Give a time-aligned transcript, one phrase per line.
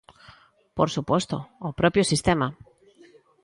[0.77, 1.37] Por suposto...
[1.67, 2.47] o propio sistema!